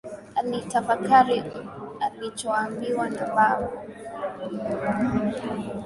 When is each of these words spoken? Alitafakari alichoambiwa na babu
Alitafakari 0.35 1.43
alichoambiwa 1.99 3.09
na 3.09 3.27
babu 3.35 3.69